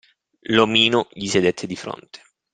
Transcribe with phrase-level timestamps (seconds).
[0.49, 2.21] L'omino gli sedette di fronte.